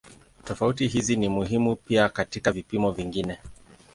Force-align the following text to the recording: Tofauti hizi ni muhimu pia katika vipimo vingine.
Tofauti 0.43 0.87
hizi 0.87 1.15
ni 1.15 1.29
muhimu 1.29 1.75
pia 1.75 2.09
katika 2.09 2.51
vipimo 2.51 2.91
vingine. 2.91 3.39